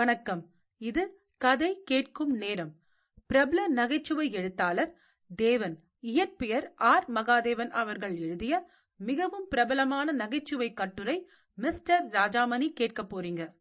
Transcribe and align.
வணக்கம். 0.00 0.50
இது 0.78 1.22
கதை 1.36 1.82
கேட்கும் 1.84 2.32
நேரம். 2.32 2.76
பிரபல 3.26 3.68
நகைச்சுவை 3.68 4.32
எழுத்தாளர் 4.32 4.96
தேவன் 5.36 5.84
இயற்பெயர் 6.00 6.74
ஆர். 6.74 7.06
மகாதேவன் 7.12 7.68
அவர்கள் 7.68 8.16
எழுதிய 8.16 8.70
மிகவும் 8.96 9.46
பிரபலமான 9.48 10.12
நகைச்சுவை 10.12 10.72
கட்டுரை 10.72 11.30
மிஸ்டர் 11.54 12.06
ராஜாமணி 12.06 12.68
கேட்க 12.72 13.02
போறீங்க. 13.02 13.54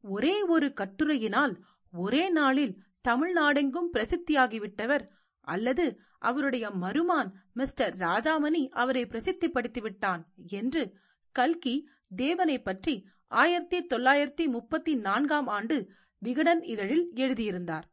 ஒரே 0.00 0.42
ஒரு 0.42 0.72
கட்டுரையினால் 0.76 1.54
ஒரே 1.92 2.28
நாளில் 2.28 2.82
தமிழ்நாடெங்கும் 3.08 3.90
பிரசித்தியாகிவிட்டவர் 3.92 5.08
அல்லது 5.40 6.00
அவருடைய 6.18 6.70
மருமான் 6.70 7.32
மிஸ்டர் 7.52 7.96
ராஜாமணி 7.96 8.68
அவரை 8.68 9.04
பிரசித்திப்படுத்திவிட்டான் 9.04 10.24
என்று 10.46 10.94
கல்கி 11.32 11.88
தேவனை 12.16 12.62
பற்றி 12.62 13.08
ஆயிரத்தி 13.30 13.86
தொள்ளாயிரத்தி 13.86 14.46
முப்பத்தி 14.46 14.94
நான்காம் 14.94 15.46
ஆண்டு 15.46 15.90
விகடன் 16.18 16.62
இதழில் 16.62 17.10
எழுதியிருந்தார். 17.14 17.86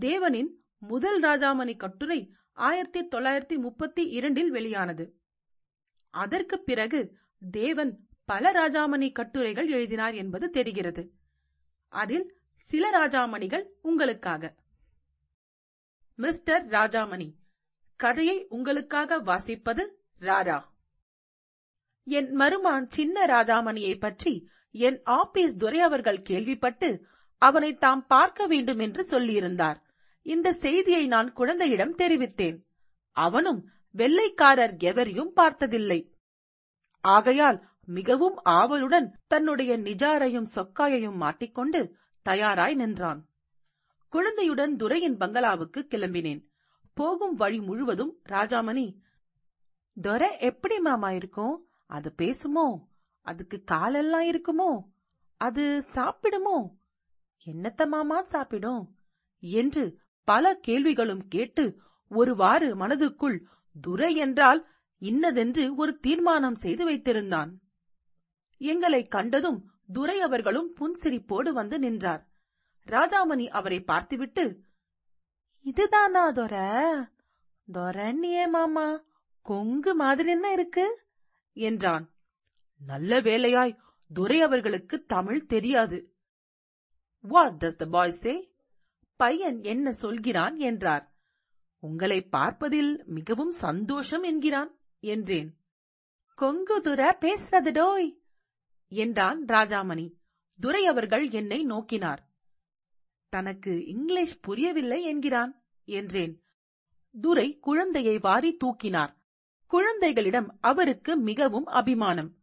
தேவனின் 0.00 0.48
முதல் 0.78 1.22
ராஜாமணி 1.22 1.76
கட்டுரை 1.76 2.34
ஆயிரத்தி 2.52 3.04
தொள்ளாயிரத்தி 3.04 3.58
முப்பத்தி 3.58 4.06
இரண்டில் 4.08 4.50
வெளியானது. 4.50 5.18
அதற்கு 6.10 6.60
பிறகு 6.60 7.18
தேவன் 7.50 8.08
பல 8.24 8.52
ராஜாமணி 8.52 9.12
கட்டுரைகள் 9.12 9.68
எழுதினார் 9.68 10.14
என்பது 10.14 10.50
தெரிகிறது. 10.50 11.12
அதில் 11.88 12.38
சில 12.56 12.90
ராஜாமணிகள் 12.90 13.70
உங்களுக்காக. 13.82 14.54
மிஸ்டர் 16.14 16.66
ராஜாமணி 16.66 17.34
கதையை 17.96 18.46
உங்களுக்காக 18.48 19.22
வாசிப்பது 19.22 19.86
ராரா. 20.20 20.64
என் 22.04 22.36
மருமான் 22.36 22.86
சின்ன 22.86 23.26
ராஜாமணியை 23.26 23.98
பற்றி 23.98 24.48
என் 24.70 25.00
ஆபீஸ் 25.04 25.56
துரை 25.56 25.80
அவர்கள் 25.80 26.22
கேள்விப்பட்டு 26.22 27.06
அவனை 27.38 27.74
தாம் 27.74 28.06
பார்க்க 28.06 28.46
வேண்டும் 28.46 28.78
என்று 28.78 29.06
சொல்லியிருந்தார். 29.10 29.76
இந்த 30.22 30.52
செய்தியை 30.52 31.06
நான் 31.06 31.32
குழந்தையிடம் 31.32 31.94
தெரிவித்தேன். 31.94 32.64
அவனும் 33.10 33.68
வெள்ளைக்காரர் 33.90 34.76
எவரையும் 34.76 35.32
பார்த்ததில்லை. 35.32 36.12
ஆகையால் 37.00 37.68
மிகவும் 37.84 38.36
ஆவலுடன் 38.42 39.14
தன்னுடைய 39.26 39.78
நிஜாரையும் 39.78 40.52
சொக்காயையும் 40.54 41.16
மாட்டிக்கொண்டு 41.16 41.96
தயாராய் 42.22 42.74
நின்றான். 42.74 43.28
குழந்தையுடன் 44.08 44.76
துரையின் 44.76 45.16
பங்களாவுக்கு 45.16 45.86
கிளம்பினேன். 45.90 46.42
போகும் 46.94 47.34
வழி 47.34 47.60
முழுவதும் 47.60 48.20
ராஜாமணி 48.28 48.96
துரை 49.96 50.38
எப்படி 50.38 50.78
மாமா 50.78 51.10
இருக்கும்? 51.10 51.69
அது 51.90 52.14
பேசுமோ? 52.22 52.66
அதுக்கு 53.20 53.62
காலெல்லாம் 53.62 54.22
இருக்குமோ? 54.22 54.84
அது 55.36 55.84
சாப்பிடுமோ? 55.94 56.70
என்னத்த 57.46 57.86
மாமா 57.86 58.22
சாப்பிடும்? 58.22 58.96
என்று 59.38 59.98
பல 60.24 60.54
கேள்விகளும் 60.56 61.28
கேட்டு 61.28 61.80
ஒருவாறு 62.08 62.76
மனதுக்குள் 62.76 63.38
துரை 63.80 64.14
என்றால் 64.16 64.68
இன்னதென்று 64.98 65.74
ஒரு 65.74 65.96
தீர்மானம் 65.96 66.54
செய்து 66.54 66.90
வைத்திருந்தான். 66.90 67.50
எங்களை 68.56 69.02
கண்டதும் 69.02 69.70
துரை 69.92 70.20
அவர்களும் 70.20 70.74
புன்சிரிப்போடு 70.80 71.52
வந்து 71.52 71.78
நின்றார். 71.78 72.28
ராஜாமணி 72.86 73.48
அவரை 73.48 73.80
பார்த்துவிட்டு 73.80 74.60
இதுதானா 75.60 76.32
தொர? 76.32 76.54
தொரண்ணியே 77.72 78.50
மாமா 78.50 79.00
கொங்கு 79.42 79.94
மாதிரி 79.94 80.30
என்ன 80.30 80.52
இருக்கு? 80.52 81.09
என்றான். 81.52 82.10
நல்ல 82.78 83.20
வேலையாய் 83.20 83.78
துரை 84.12 84.42
அவர்களுக்கு 84.42 85.04
தமிழ் 85.04 85.46
தெரியாது. 85.46 86.14
வாட் 87.20 87.52
டஸ் 87.52 87.76
த 87.76 87.86
பாய் 87.86 88.10
சே 88.10 88.52
பையன் 89.16 89.62
என்ன 89.62 89.92
சொல்கிறான்? 89.92 90.56
என்றார். 90.56 91.14
உங்களை 91.78 92.22
பார்ப்பதில் 92.22 93.02
மிகவும் 93.06 93.50
சந்தோஷம் 93.50 94.22
என்கிறான் 94.22 94.78
என்றேன். 95.00 95.58
கொங்கு 96.34 96.80
துர 96.80 97.18
பேசுறது 97.20 97.70
டோய் 97.72 98.18
என்றான் 98.88 99.44
ராஜாமணி. 99.44 100.14
துரை 100.60 100.86
அவர்கள் 100.86 101.30
என்னை 101.30 101.64
நோக்கினார். 101.64 102.18
தனக்கு 103.28 103.84
இங்கிலீஷ் 103.84 104.40
புரியவில்லை 104.40 105.02
என்கிறான் 105.02 105.62
என்றேன். 105.84 106.42
துரை 107.20 107.58
குழந்தையை 107.58 108.18
வாரி 108.18 108.56
தூக்கினார். 108.56 109.19
குழந்தைகளிடம் 109.70 110.58
அவருக்கு 110.60 111.16
மிகவும் 111.16 111.66
அபிமானம். 111.66 112.36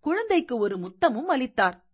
குழந்தைக்கு 0.00 0.58
ஒரு 0.58 0.78
முத்தமும் 0.78 1.24
அளித்தார். 1.24 1.86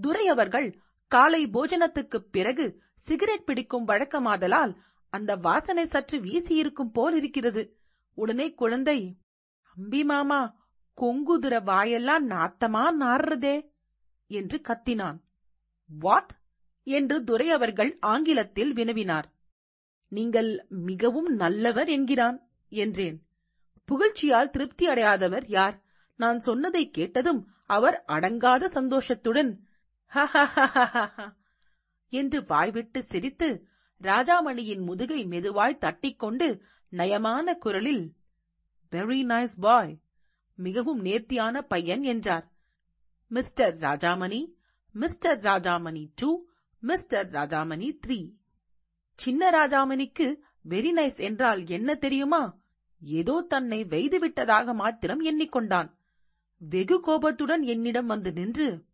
துரை 0.00 0.28
அவர்கள் 0.28 0.78
காலை 1.06 1.46
போஜனத்துக்குப் 1.46 2.30
பிறகு 2.30 2.82
சிகரெட் 2.96 3.44
பிடிக்கும் 3.44 3.88
வழக்கமாதலால் 3.88 4.76
அந்த 5.10 5.36
வாசனை 5.36 5.86
சற்று 5.86 6.18
வீசியிருக்கும் 6.18 6.90
போல் 6.92 7.16
இருக்கிறது. 7.16 7.76
உடனே 8.14 8.54
குழந்தை 8.54 9.18
அம்பி 9.76 10.04
மாமா 10.04 10.68
கொங்குதுர 11.00 11.62
வாயெல்லாம் 11.62 12.30
நாத்தமா 12.30 12.90
நாறுறதே 13.00 13.72
என்று 14.26 14.60
கத்தினான். 14.68 15.20
வாட்? 15.98 16.40
என்று 16.82 17.24
துரை 17.24 17.50
அவர்கள் 17.50 17.98
ஆங்கிலத்தில் 18.00 18.72
வினவினார். 18.72 19.24
நீங்கள் 20.08 20.66
மிகவும் 20.68 21.26
நல்லவர் 21.26 21.88
என்கிறான் 21.88 22.48
என்றேன். 22.68 23.24
புகழ்ச்சியால் 23.90 24.50
திருப்தி 24.50 24.84
அடையாதவர் 24.88 25.46
யார்? 25.48 25.76
நான் 26.20 26.38
சொன்னதை 26.38 26.82
கேட்டதும் 26.90 27.40
அவர் 27.66 27.96
அடங்காத 28.08 28.68
சந்தோஷத்துடன் 28.68 29.50
என்று 32.12 32.38
வாய்விட்டு 32.44 33.00
சிரித்து 33.02 33.48
ராஜாமணியின் 34.00 34.84
முதுகை 34.88 35.20
மெதுவாய் 35.26 35.82
தட்டிக்கொண்டு 35.84 36.48
நயமான 36.92 37.54
குரலில் 37.54 38.04
வெரி 38.92 39.20
நைஸ் 39.32 39.56
பாய் 39.60 39.92
மிகவும் 40.58 41.00
நேர்த்தியான 41.00 41.62
பையன் 41.62 42.02
என்றார். 42.02 42.46
Mister 43.30 43.76
Rajamani 43.78 44.40
mister 44.94 45.40
Rajamani 45.40 46.04
two 46.14 46.30
mister 46.82 47.28
Rajamani 47.30 47.88
three 48.06 48.20
சின்ன 49.18 49.50
ராஜாமணிக்கு 49.50 50.26
வெரி 50.68 50.92
நைஸ் 50.92 51.20
என்றால் 51.28 51.60
என்ன 51.66 51.94
தெரியுமா? 51.94 52.42
ஏதோ 53.02 53.42
தன்னை 53.42 53.84
வெய்துவிட்டதாக 53.84 54.74
மாத்திரம் 54.74 55.22
எண்ணிக்கொண்டான். 55.24 55.90
வெகு 56.58 57.00
கோபத்துடன் 57.00 57.62
என்னிடம் 57.62 58.06
வந்து 58.06 58.32
நின்று 58.32 58.84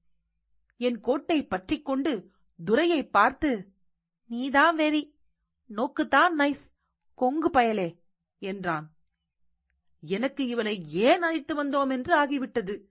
என் 0.76 1.00
கோட்டை 1.00 1.46
பற்றிக் 1.46 1.84
கொண்டு 1.84 2.30
துரையை 2.64 3.06
பார்த்து 3.06 3.72
நீதான் 4.26 4.76
வெறி 4.76 5.14
நோக்குத்தான் 5.70 6.34
நைஸ் 6.38 6.64
கொங்கு 7.14 7.50
பயலே 7.50 7.98
என்றான். 8.38 8.94
எனக்கு 10.02 10.46
இவனை 10.46 10.80
ஏன் 10.86 11.22
அழைத்து 11.22 11.64
வந்தோம் 11.64 11.90
என்று 11.90 12.12
ஆகிவிட்டது. 12.24 12.82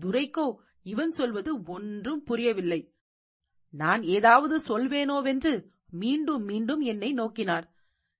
துரைக்கோ 0.00 0.56
இவன் 0.82 1.12
சொல்வது 1.12 1.62
ஒன்றும் 1.64 2.22
புரியவில்லை. 2.22 2.94
நான் 3.70 4.02
ஏதாவது 4.02 4.56
சொல்வேனோவென்று 4.68 5.66
மீண்டும் 5.90 6.44
மீண்டும் 6.44 6.80
என்னை 6.80 7.12
நோக்கினார். 7.12 7.66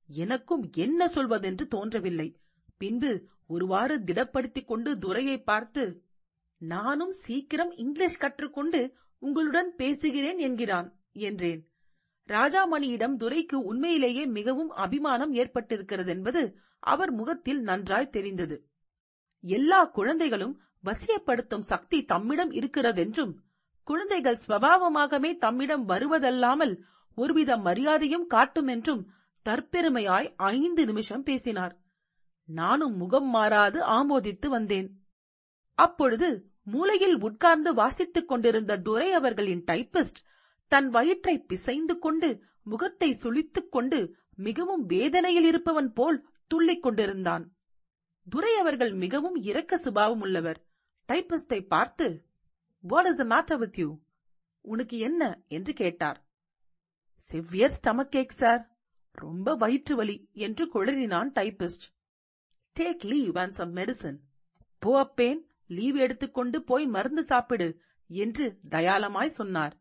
எனக்கும் 0.09 0.71
என்ன 0.73 1.07
சொல்வதென்று 1.07 1.67
தோன்றவில்லை. 1.67 2.42
பின்பு 2.83 3.11
ஒருவாறு 3.47 3.97
திடப்படுத்திக் 4.09 4.71
கொண்டு 4.71 4.91
துரையை 4.99 5.37
பார்த்து 5.43 5.85
நானும் 6.61 7.15
சீக்கிரம் 7.25 7.73
இங்கிலீஷ் 7.77 8.23
கற்றுக்கொண்டு 8.23 8.81
உங்களுடன் 9.23 9.71
பேசுகிறேன் 9.77 10.39
என்கிறான் 10.39 10.89
என்றேன். 11.27 11.61
ராஜாமணியிடம் 12.29 13.15
துரைக்கு 13.23 13.57
உண்மையிலேயே 13.71 14.25
மிகவும் 14.37 14.71
அபிமானம் 14.85 15.33
ஏற்பட்டிருக்கிறது 15.35 16.07
என்பது 16.07 16.43
அவர் 16.83 17.13
முகத்தில் 17.13 17.61
நன்றாய் 17.61 18.13
தெரிந்தது. 18.17 18.57
எல்லா 19.45 19.81
குழந்தைகளும் 19.99 20.55
வசியப்படுத்தும் 20.85 21.67
சக்தி 21.71 21.99
தம்மிடம் 22.05 22.53
இருக்கிறதென்றும் 22.53 23.33
குழந்தைகள் 23.89 24.41
ஸ்வபாவமாகவே 24.45 25.31
தம்மிடம் 25.37 25.85
வருவதல்லாமல் 25.89 26.75
ஒருவித 27.19 27.57
மரியாதையும் 27.67 28.27
காட்டும் 28.27 28.67
என்றும் 28.67 29.03
தற்பெருமையாய் 29.47 30.29
ஐந்து 30.53 30.83
நிமிஷம் 30.87 31.23
பேசினார். 31.23 31.75
நானும் 32.45 32.97
முகம் 32.97 33.29
மாறாது 33.29 33.81
ஆமோதித்து 33.83 34.49
வந்தேன். 34.49 35.05
அப்பொழுது 35.75 36.51
மூலையில் 36.63 37.23
உட்கார்ந்து 37.23 37.75
வாசித்துக் 37.75 38.29
கொண்டிருந்த 38.29 38.79
துரை 38.79 39.13
அவர்களின் 39.13 39.65
டைப்பிஸ்ட் 39.65 40.21
தன் 40.67 40.89
வயிற்றை 40.89 41.39
பிசைந்து 41.39 41.99
கொண்டு 41.99 42.43
முகத்தை 42.63 43.15
சுளித்துக் 43.15 43.69
கொண்டு 43.69 44.17
மிகவும் 44.37 44.87
வேதனையில் 44.87 45.45
இருப்பவன் 45.45 45.93
போல் 45.93 46.29
துள்ளிக் 46.47 46.83
கொண்டிருந்தான். 46.83 47.57
துரை 48.31 48.59
அவர்கள் 48.59 48.93
மிகவும் 48.93 49.35
இரக்க 49.35 49.79
சுபாவம் 49.79 50.21
உள்ளவர். 50.21 50.67
டைப்பிஸ்டை 51.13 51.67
பார்த்து 51.67 52.27
what 52.81 53.07
is 53.07 53.21
matter 53.21 53.59
with 53.59 53.79
you 53.79 53.99
உனக்கு 54.61 54.99
என்ன? 54.99 55.43
என்று 55.49 55.73
கேட்டார். 55.73 56.29
செவ்வியர் 57.19 57.79
ஸ்டமக் 57.83 58.09
கேக் 58.09 58.33
சார் 58.33 58.79
ரொம்ப 59.11 59.55
வயிற்று 59.55 59.97
வலி 59.97 60.29
என்று 60.33 60.71
குளறினான் 60.75 61.31
typist. 61.35 62.01
Take 62.77 63.05
leave 63.05 63.39
and 63.39 63.53
some 63.53 63.73
medicine 63.77 64.19
போ 64.83 64.93
அப்பேன் 64.99 65.41
லீவ் 65.67 65.97
எடுத்துக்கொண்டு 65.97 66.59
போய் 66.63 66.87
மருந்து 66.87 67.23
சாப்பிடு 67.23 67.67
என்று 68.11 68.45
தயாளமாய் 68.69 69.37
சொன்னார். 69.39 69.75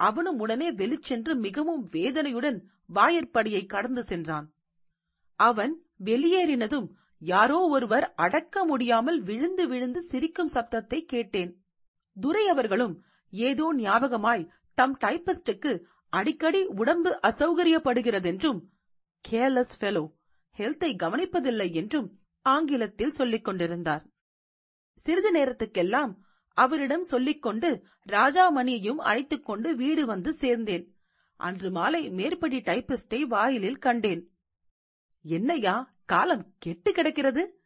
அவனும் 0.00 0.38
உடனே 0.38 0.68
வெளிச்சென்று 0.72 1.32
மிகவும் 1.36 1.82
வேதனையுடன் 1.90 2.58
வாயிற்படியை 2.92 3.62
கடந்து 3.66 4.02
சென்றான். 4.04 4.46
அவன் 5.40 5.74
வெளியேறினதும் 6.04 6.88
யாரோ 7.22 7.58
ஒருவர் 7.68 8.06
அடக்க 8.14 8.64
முடியாமல் 8.64 9.20
விழுந்து 9.22 9.64
விழுந்து 9.68 10.00
சிரிக்கும் 10.02 10.52
சப்தத்தை 10.54 11.00
கேட்டேன். 11.04 11.52
துரை 12.16 12.44
அவர்களும் 12.48 12.94
ஏதோ 13.32 13.66
ஞாபகமாய் 13.76 14.48
தம் 14.78 14.96
டைப்பிஸ்டுக்கு 15.00 15.72
அடிக்கடி 16.12 16.60
உடம்பு 16.80 17.10
அசௌகரியப்படுகிறதென்றும் 17.22 18.60
கேர்லஸ் 19.24 19.74
ஃபெலோ 19.80 20.04
ஹெல்த்தை 20.56 20.96
கவனிப்பதில்லை 20.96 21.72
என்றும் 21.72 22.18
ஆங்கிலத்தில் 22.42 23.10
சொல்லிக் 23.10 23.44
கொண்டிருந்தார். 23.44 24.06
சிறிது 24.94 25.34
நேரத்துக்கெல்லாம் 25.34 26.16
அவரிடம் 26.48 27.02
சொல்லிக்கொண்டு 27.02 27.84
ராஜாமணியையும் 28.08 28.96
அழைத்துக் 28.96 29.44
கொண்டு 29.44 29.76
வீடு 29.76 30.06
வந்து 30.06 30.36
சேர்ந்தேன். 30.40 30.92
அன்று 31.36 31.70
மாலை 31.70 32.10
மேற்படி 32.10 32.58
டைபிஸ்டை 32.58 33.20
வாயிலில் 33.20 33.78
கண்டேன். 33.78 34.30
என்னையா 35.22 35.94
காலம் 36.04 36.54
கெட்டு 36.58 36.92
கிடக்கிறது. 36.92 37.64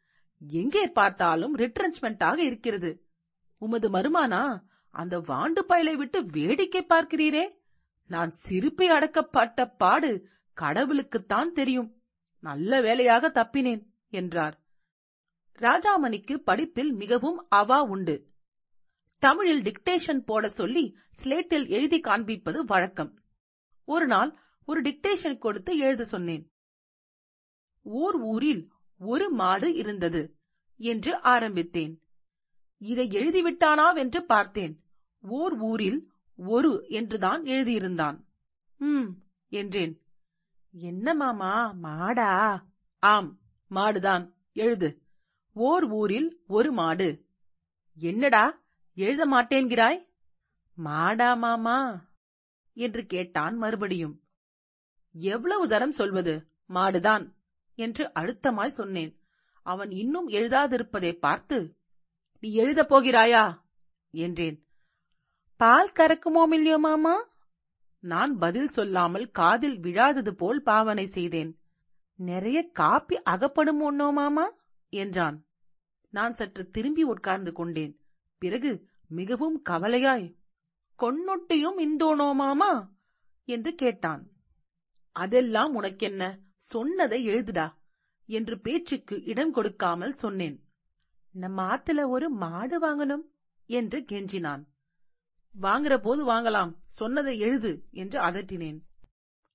எங்கே 0.49 0.87
பார்த்தாலும் 0.87 1.57
ரிட்ரென்ச்மெண்டாக 1.57 2.39
இருக்கிறது. 2.39 3.07
உமது 3.59 3.91
மருமானா 3.91 4.63
அந்த 4.91 5.19
வாண்டு 5.19 5.61
பயலை 5.69 5.95
விட்டு 5.95 6.25
வேடிக்கை 6.25 6.87
பார்க்கிறீரே. 6.89 7.49
நான் 8.07 8.31
சிரிப்பை 8.31 8.91
அடக்கப்பட்ட 8.91 9.77
பாடு 9.77 10.29
கடவுளுக்குத்தான் 10.57 11.53
தெரியும். 11.53 11.98
நல்ல 12.39 12.81
வேலையாக 12.81 13.29
தப்பினேன் 13.29 13.83
என்றார். 14.09 14.57
ராஜாமணிக்கு 15.59 16.35
படிப்பில் 16.35 16.93
மிகவும் 16.93 17.47
அவா 17.49 17.83
உண்டு. 17.83 18.31
தமிழில் 19.23 19.63
டிக்டேஷன் 19.63 20.21
போட 20.25 20.49
சொல்லி 20.49 20.97
ஸ்லேட்டில் 21.23 21.69
எழுதி 21.69 22.01
காண்பிப்பது 22.01 22.65
வழக்கம். 22.65 23.23
ஒரு 23.85 24.07
நாள் 24.07 24.39
ஒரு 24.65 24.83
டிக்டேஷன் 24.83 25.39
கொடுத்து 25.39 25.77
எழுத 25.77 26.05
சொன்னேன். 26.05 26.53
ஓர் 27.83 28.15
ஊரில் 28.15 28.73
ஒரு 28.99 29.31
மாடு 29.31 29.75
இருந்தது 29.75 30.39
என்று 30.77 31.21
ஆரம்பித்தேன். 31.21 32.03
இதை 32.79 33.09
எழுதிவிட்டானாவென்று 33.09 34.21
பார்த்தேன். 34.21 34.85
ஓர் 35.21 35.55
ஊரில் 35.59 36.13
ஒரு 36.37 36.87
என்றுதான் 36.89 37.43
எழுதியிருந்தான். 37.45 38.19
ம் 38.79 39.09
என்றேன். 39.49 39.95
என்ன 40.71 41.15
மாமா 41.15 41.75
மாடா? 41.83 42.63
ஆம் 42.99 43.39
மாடுதான். 43.71 44.35
எழுது. 44.53 45.03
ஓர் 45.53 45.85
ஊரில் 45.85 46.45
ஒரு 46.47 46.73
மாடு. 46.73 47.27
என்னடா 47.95 48.63
எழுத 48.95 49.27
மாட்டேன்கிறாய்? 49.27 50.09
மாடா 50.85 51.37
மாமா? 51.37 52.07
என்று 52.73 53.07
கேட்டான் 53.07 53.57
மறுபடியும். 53.57 54.23
எவ்வளவு 55.13 55.69
தரம் 55.69 55.93
சொல்வது? 55.93 56.51
மாடுதான் 56.69 57.35
என்று 57.75 58.11
அழுத்தமாய் 58.15 58.67
சொன்னேன். 58.67 59.21
அவன் 59.63 59.91
இன்னும் 59.91 60.29
எழுதாதிருப்பதை 60.29 61.19
பார்த்து 61.19 61.77
நீ 62.41 62.53
எழுதப் 62.53 62.95
போகிறாயா? 62.95 63.61
என்றேன். 64.11 64.67
பால் 65.57 65.93
கறக்குமோமில்லையோ 65.93 66.79
மாமா? 66.79 67.29
நான் 68.05 68.39
பதில் 68.39 68.69
சொல்லாமல் 68.69 69.31
காதில் 69.31 69.81
விழாதது 69.81 70.31
போல் 70.31 70.63
பாவனை 70.63 71.07
செய்தேன். 71.07 71.59
நிறைய 72.15 72.71
காப்பி 72.71 73.17
அகப்படுமோன்னோ 73.31 74.13
மாமா? 74.13 74.47
என்றான். 74.89 75.47
நான் 76.11 76.33
சற்று 76.33 76.71
திரும்பி 76.71 77.03
உட்கார்ந்து 77.03 77.53
கொண்டேன். 77.53 78.01
பிறகு 78.39 78.89
மிகவும் 79.09 79.63
கவலையாய் 79.69 80.37
கொன்னொட்டியும் 80.99 81.79
இந்தோனோ 81.79 82.35
மாமா? 82.35 82.97
என்று 83.45 83.75
கேட்டான். 83.75 84.23
அதெல்லாம் 85.13 85.75
உனக்கென்ன? 85.75 86.23
சொன்னதை 86.57 87.29
எழுதுடா 87.29 87.75
என்று 88.29 88.61
பேச்சுக்கு 88.61 89.25
இடம் 89.25 89.51
கொடுக்காமல் 89.51 90.13
சொன்னேன். 90.13 90.57
நம்ம 91.33 91.77
ஆத்துல 91.77 92.09
ஒரு 92.09 92.31
மாடு 92.31 92.77
வாங்கணும் 92.79 93.25
என்று 93.67 93.99
கெஞ்சினான். 94.01 94.63
வாங்குற 95.63 95.97
போது 95.97 96.27
வாங்கலாம் 96.27 96.77
சொன்னதை 96.87 97.39
எழுது 97.39 97.87
என்று 97.91 98.21
அதட்டினேன். 98.21 98.81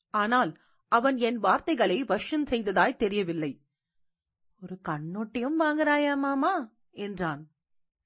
ஆனால் 0.10 0.58
அவன் 0.88 1.18
என் 1.18 1.38
வார்த்தைகளை 1.38 2.04
வர்ஷன் 2.04 2.48
செய்ததாய் 2.50 2.96
தெரியவில்லை. 2.96 3.62
ஒரு 4.62 4.80
கண்ணொட்டியும் 4.90 5.60
வாங்குறாயா 5.60 6.18
மாமா? 6.18 6.74
என்றான். 6.92 7.52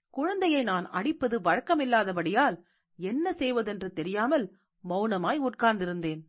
குழந்தையை 0.09 0.63
நான் 0.63 0.85
அடிப்பது 0.89 1.39
வழக்கமில்லாதபடியால் 1.39 2.63
என்ன 2.95 3.33
செய்வதென்று 3.33 3.91
தெரியாமல் 3.91 4.57
மௌனமாய் 4.89 5.39
உட்கார்ந்திருந்தேன். 5.39 6.21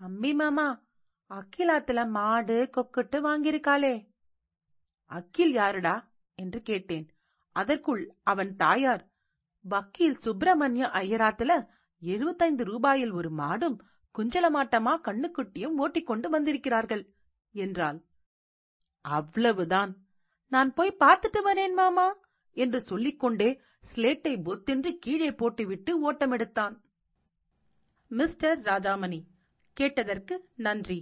அம்மி 0.00 0.34
மாமா 0.34 0.86
அக்கிலாத்துல 1.30 2.08
மாடு 2.08 2.70
கொக்கிட்டு 2.76 3.18
வாங்கியிருக்காளே. 3.18 4.08
அக்கில் 5.04 5.52
யாருடா? 5.52 6.12
என்று 6.34 6.62
கேட்டேன். 6.62 7.08
அதற்குள் 7.52 8.14
அவன் 8.22 8.56
தாயார் 8.56 9.08
வக்கீல் 9.68 10.18
சுப்பிரமணிய 10.18 10.86
ஐயராத்துல 11.02 11.52
எழுபத்தைந்து 12.02 12.64
ரூபாயில் 12.64 13.12
ஒரு 13.12 13.30
மாடும் 13.38 13.78
குஞ்சலமாட்டமா 14.14 14.92
கண்ணுக்குட்டியும் 15.04 15.76
ஓட்டிக்கொண்டு 15.76 16.28
வந்திருக்கிறார்கள் 16.30 17.04
என்றாள். 17.54 17.98
அவ்வளவுதான். 19.04 19.92
நான் 20.52 20.70
போய் 20.74 21.00
பார்த்துட்டு 21.04 21.40
வரேன் 21.44 21.74
மாமா 21.74 22.06
என்று 22.56 22.78
சொல்லிக்கொண்டே 22.80 23.48
ஸ்லேட்டை 23.88 24.32
பொத்தென்று 24.42 24.90
கீழே 24.98 25.30
போட்டுவிட்டு 25.32 26.12
ஓட்டமெடுத்தான். 26.12 26.74
மிஸ்டர் 28.10 28.60
ராஜாமணி 28.60 29.20
கேட்டதற்கு 29.76 30.34
நன்றி. 30.56 30.98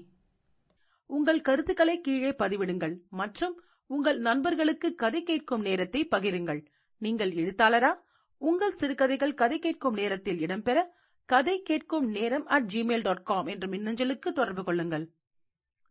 உங்கள் 1.11 1.41
கருத்துக்களை 1.41 1.97
கீழே 2.01 2.31
பதிவிடுங்கள் 2.43 2.95
மற்றும் 3.11 3.55
உங்கள் 3.91 4.19
நண்பர்களுக்கு 4.19 4.89
கதை 4.95 5.21
கேட்கும் 5.23 5.61
நேரத்தை 5.61 6.01
பகிருங்கள். 6.11 6.61
நீங்கள் 7.03 7.33
எழுத்தாளரா? 7.33 7.93
உங்கள் 8.39 8.73
சிறுகதைகள் 8.73 9.35
கதை 9.35 9.59
கேட்கும் 9.59 9.95
நேரத்தில் 9.95 10.39
இடம்பெற 10.39 10.83
கதை 11.25 11.63
கேட்கும் 11.63 12.09
நேரம் 12.09 12.47
அட் 12.47 12.71
ஜிமெயில் 12.73 13.03
டாட் 13.03 13.23
காம் 13.23 13.47
என்ற 13.47 13.69
மின்னஞ்சலுக்கு 13.69 14.33
தொடர்பு 14.33 14.65
கொள்ளுங்கள். 14.65 15.13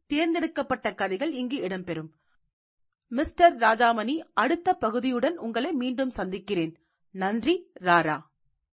தேர்ந்தெடுக்கப்பட்ட 0.05 0.93
கதைகள் 0.93 1.33
இங்கு 1.33 1.57
இடம்பெறும். 1.57 2.09
மிஸ்டர் 3.07 3.55
ராஜாமணி 3.55 4.23
அடுத்த 4.33 4.77
பகுதியுடன் 4.81 5.35
உங்களை 5.35 5.71
மீண்டும் 5.71 6.09
சந்திக்கிறேன். 6.09 6.81
நன்றி 7.11 7.71
ராரா. 7.79 8.21